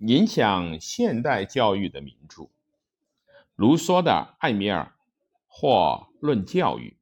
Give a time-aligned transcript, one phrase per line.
[0.00, 2.48] 影响现代教育的名著。
[3.56, 4.84] 卢梭的《艾米尔》
[5.48, 6.96] 或《论教育》，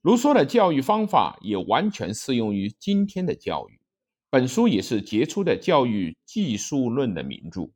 [0.00, 3.78] 卢梭的教育方法也完全适用于今天的教育。
[4.30, 7.70] 本书也是杰出的教育技术论的名著。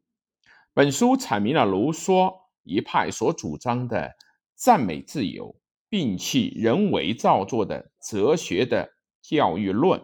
[0.72, 4.14] 本书阐明了卢梭一派所主张的
[4.54, 5.54] 赞美自由、
[5.91, 10.02] 摒弃人为造作的哲学的教育论。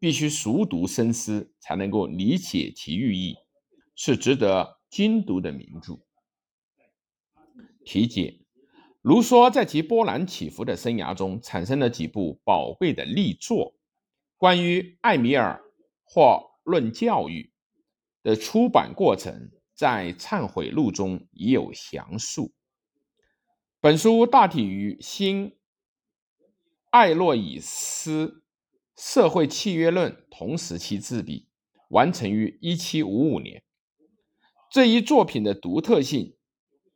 [0.00, 3.36] 必须熟读深思，才能够理解其寓意，
[3.94, 6.00] 是值得精读的名著。
[7.84, 8.40] 题解：
[9.00, 13.74] 卢梭在其波澜起伏的生涯中，产生了几部宝贵的力作。
[14.36, 15.62] 关于《艾米尔》
[16.04, 16.22] 或
[16.64, 17.52] 《论教育》
[18.24, 22.52] 的出版过程，在《忏悔录》中已有详述。
[23.80, 25.56] 本书大体与新
[26.90, 28.38] 艾洛伊斯。
[28.94, 31.48] 社会契约论同时期自笔，
[31.88, 33.64] 完成于一七五五年。
[34.72, 36.34] 这一作品的独特性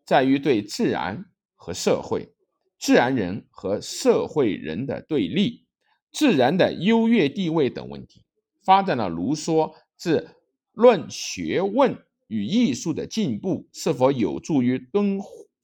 [0.07, 2.33] 在于对自然和社会、
[2.79, 5.67] 自然人和社会人的对立、
[6.11, 8.25] 自然的优越地位等问题，
[8.65, 10.21] 发展了卢梭自
[10.73, 15.21] 《论学问与艺术的进步是否有助于敦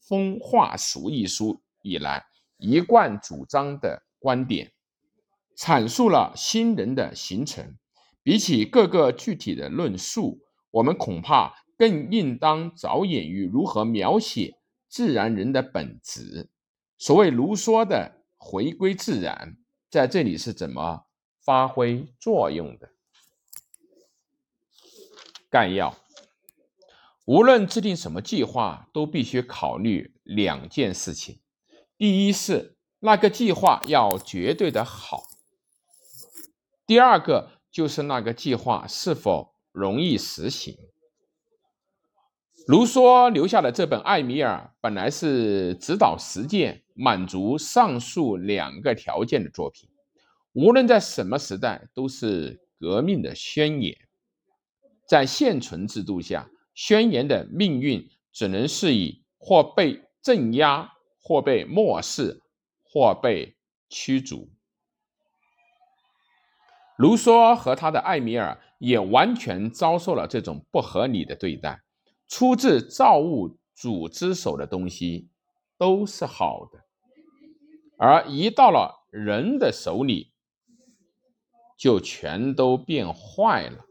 [0.07, 2.27] 风化俗》一书以来
[2.59, 4.71] 一贯主张的观点。
[5.57, 7.79] 阐述了新人的形成。
[8.23, 14.55] 比起各个具体的论述，我们恐怕更应当着眼于如何描写
[14.89, 16.49] 自然人的本质。
[16.97, 19.57] 所谓卢梭的回归自然，
[19.91, 21.07] 在这里是怎么
[21.41, 22.91] 发挥作用的？
[25.51, 25.99] 概要：
[27.25, 31.41] 无论制定什么计划，都必须考虑两件事情。
[31.99, 35.25] 第一是那个计划要绝对的好。
[36.87, 40.79] 第二个就是那个计划是否容易实行。
[42.67, 49.89] 卢梭留下的这本《艾米尔》本来是指导实践、满足上述两个条件的作品，
[50.53, 53.97] 无论在什么时代都是革命的宣言。
[55.09, 62.41] 在现存制度下，宣言的命运只能是以或被镇压，或被漠视，
[62.85, 63.57] 或被
[63.89, 64.49] 驱逐。
[66.97, 71.82] 卢梭和他的艾米尔也完全遭受了这种不合理的对待。
[72.33, 75.29] 出自造物主之手的东西
[75.77, 76.81] 都是好的，
[77.99, 80.33] 而一到了人的手里，
[81.77, 83.85] 就全都变坏了。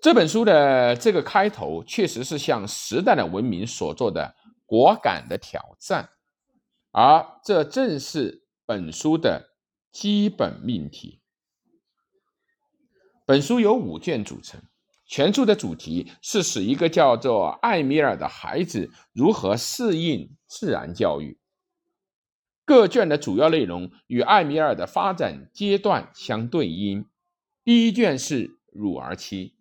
[0.00, 4.34] 这本书的这个开头确实是向时代的文明所做的
[4.64, 6.08] 果敢的挑战，
[6.90, 9.50] 而这正是本书的。
[9.92, 11.20] 基本命题。
[13.24, 14.60] 本书由五卷组成，
[15.06, 21.38] 全书的主题是使一个叫做艾米尔的孩子如何适应自然教育。
[22.64, 27.06] 各卷的主要内容与艾米尔的发展阶段相对应。
[27.62, 29.52] 第一卷是乳儿期，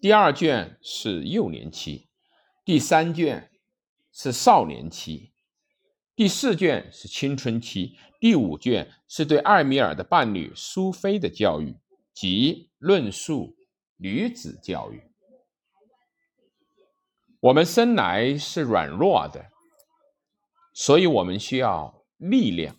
[0.00, 2.06] 第二卷是幼年期，
[2.64, 3.50] 第三卷
[4.12, 5.32] 是少年期。
[6.14, 11.76] 第四卷是青春期，第五卷是对艾米尔的伴侣苏菲的教育
[12.22, 13.56] 及论述
[13.96, 15.02] 女子教育。
[17.40, 19.50] 我们生来是软弱的，
[20.72, 22.76] 所以我们需要力量；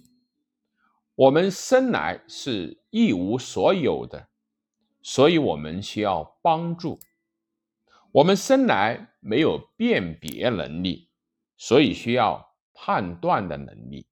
[1.16, 4.30] 我们生来是一无所有的，
[5.02, 6.98] 所以我们需要帮助；
[8.14, 11.10] 我们生来没有辨别能力，
[11.58, 12.54] 所以需要。
[12.76, 14.08] 判断的能力，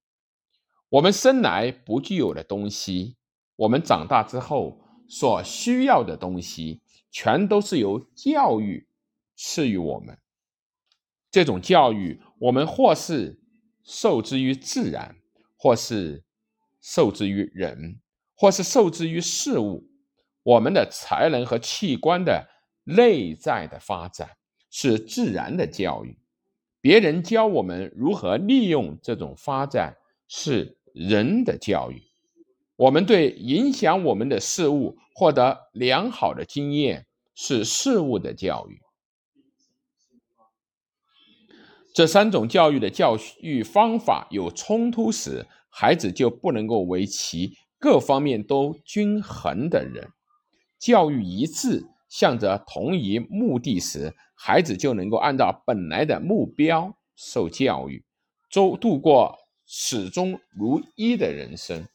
[0.87, 3.17] 我们生来不具有的东西，
[3.55, 4.80] 我们长大之后
[5.11, 6.79] 所需要的东西，
[7.11, 8.87] 全都是由教育
[9.35, 10.17] 赐予我们。
[11.29, 13.37] 这种教育，我们或是
[13.83, 15.17] 受之于自然，
[15.57, 16.23] 或是
[16.79, 17.99] 受之于人，
[18.35, 19.85] 或是受之于事物。
[20.43, 22.47] 我们的才能和器官的
[22.85, 24.37] 内在的发展，
[24.69, 26.17] 是自然的教育。
[26.79, 29.97] 别人教我们如何利用这种发展，
[30.29, 31.99] 是人的教育；
[32.81, 37.05] 我们对影响我们的事物获得良好的经验，
[37.35, 38.81] 是事物的教育。
[41.93, 50.07] 这三种教育的教育方法有冲突时，孩子就不能够为其各方面都均衡的人；
[50.79, 54.15] 教育一致，向着同一目的时。
[54.33, 58.03] 孩子就能够按照本来的目标受教育，
[58.49, 59.37] 周度过
[59.67, 61.87] 始终如一的人生。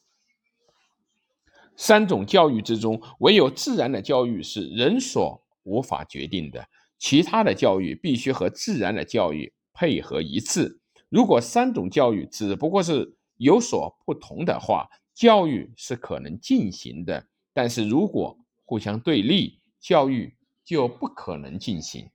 [1.77, 10.81] 三种教育之中，唯有自然的教育是人所无法决定的，其他的教育必须和自然的教育配合一致。
[11.07, 17.21] 如果三种教育只不过是有所不同的话，教育是可能进行的；
[17.53, 20.35] 但是如果互相对立，教育
[20.65, 22.09] 就不可能进行。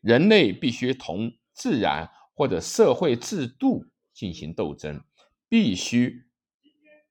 [0.00, 3.84] 人类必须同自然或者社会制度
[4.14, 5.02] 进行斗争，
[5.48, 6.22] 必须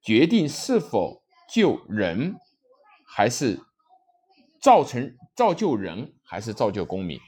[0.02, 2.36] 决定是否救人，
[3.06, 3.60] 还是
[4.60, 7.20] 造成造就人，还是造就公民。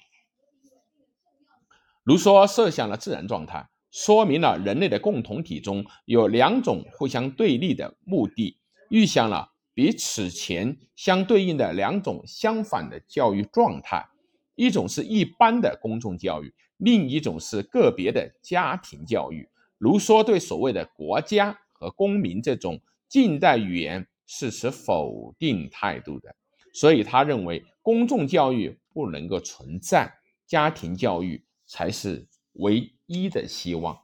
[2.04, 8.58] 卢梭设想了自然状态，说明了人类的共同体中有两种互相对立的目的，
[8.90, 14.08] 预想了比此前相对应的两种相反的教育状态。
[14.56, 19.48] 一种是一般的公众教育，另一种是个别的家庭教育。
[19.78, 26.34] 卢梭对所谓的国家和公民这种近代语言是持否定态度的，
[26.74, 30.14] 所以他认为公众教育不能够存在，
[30.46, 34.00] 家庭教育才是唯一的希望。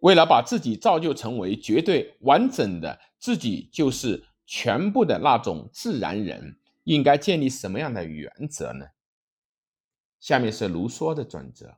[0.00, 6.58] 为了把自己造就成为绝对完整的自己，就是全部的那种自然人。
[6.84, 8.86] 应该建立什么样的原则呢？
[10.18, 11.76] 下面是卢梭的准则：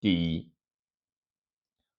[0.00, 0.52] 第一，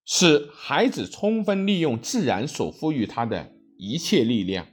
[0.06, 4.66] 使孩子充分利用自然所赋予他的一切力量；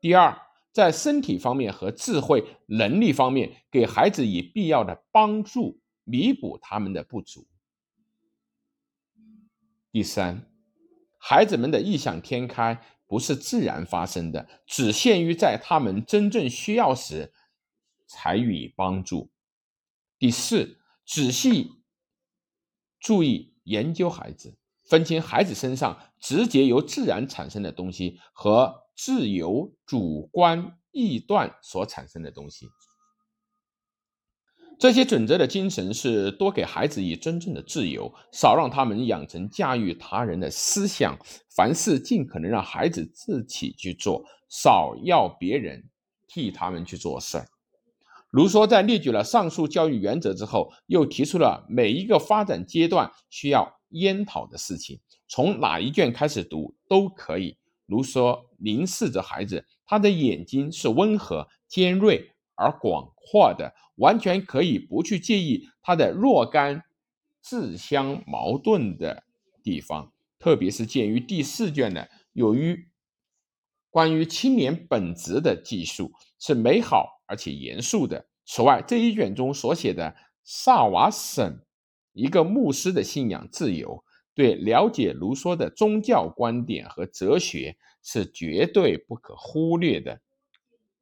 [0.00, 0.36] 第二，
[0.72, 7.42] 在身体方面和智慧能力方面，给孩子以必要的帮助，弥补他们的不足；
[9.92, 10.50] 第三，
[11.18, 12.82] 孩子们的异想天开。
[13.08, 17.32] 不是自然发生的，只限于在他们真正需要时
[18.08, 19.30] 才予以帮助。
[20.18, 21.70] 第四，仔细
[22.98, 24.56] 注意研究孩子，
[24.88, 32.66] 分清孩子身上直接由自然产生的东西和自由主观臆断所产生的东西。
[34.78, 45.88] 这些准则的精神是多给孩子以真正的自由，少让他们养成驾驭他人的思想，凡事尽可能让孩子自己去做，少要别人
[46.28, 47.46] 替他们去做事儿。
[48.36, 57.56] 卢梭在列举了上述教育原则之后，又提出了每一个发展阶段需要研讨的事情，从哪一卷开始读都可以。
[57.86, 63.72] 卢梭凝视着孩子，他的眼睛是温和、尖锐而广阔的。
[63.94, 66.82] 完全可以不去介意他的若干
[67.40, 69.24] 自相矛盾的
[69.62, 72.90] 地方，特别是鉴于第四卷的由于
[73.88, 78.26] 关于青年本质的记述是美好而且严肃的。
[78.44, 81.60] 此外，这一卷中所写的萨瓦省
[82.12, 90.20] 一个牧师的信仰自由，对了解卢梭的宗教观点和哲学是绝对不可忽略的。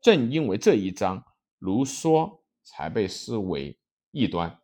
[0.00, 1.25] 正因为这一章，
[1.59, 2.41] 卢梭。
[2.67, 3.77] 才被视为
[4.11, 4.59] 异端。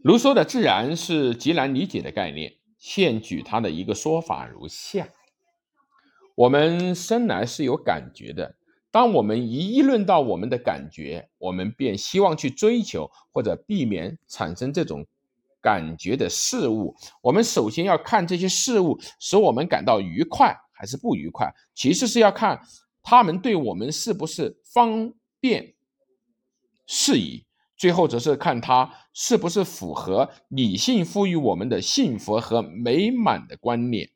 [0.00, 5.10] 卢梭的自然是极难理解的概念，现举他的一个说法如下：
[6.38, 8.54] 我们生来是有感觉的，
[8.92, 15.04] 当我们一议论到我们的感觉，我们便希望去追求或者避免产生这种
[15.60, 16.94] 感觉的事物。
[17.22, 22.60] 我们首先要看这些事物使我们感到愉快还是不愉快，其次是要看。
[23.02, 25.74] 他们对我们是不是方便
[26.86, 27.46] 适宜？
[27.76, 34.10] 最后则是看他是不是符合理性赋予我们的幸福和美满的观念。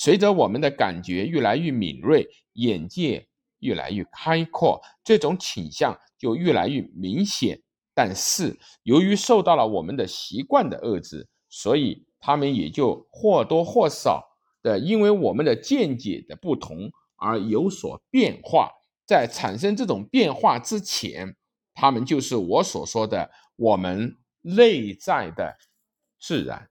[0.00, 3.28] 随着我们的感觉越来越敏锐，眼界
[3.58, 7.60] 越来越开阔，这种倾向就越来越明显。
[7.92, 14.24] 但是由于受到了我们的习惯的遏制，所以他们也就或多或少
[14.62, 16.90] 的因为我们的见解的不同。
[17.22, 18.70] 而有所变化，
[19.04, 21.36] 在产生这种变化之前，
[21.74, 25.58] 他们就是我所说的我们内在的
[26.18, 26.69] 自然。